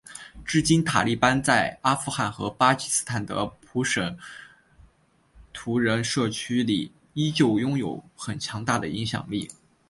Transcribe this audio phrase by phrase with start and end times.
[0.43, 4.17] 至今塔利班在阿富汗和巴基斯坦的普什
[5.53, 9.47] 图人社区里依旧拥有很强大的影响力。